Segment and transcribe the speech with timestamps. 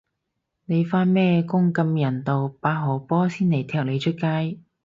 [0.65, 4.57] 你返咩工咁人道，八號波先嚟踢你出街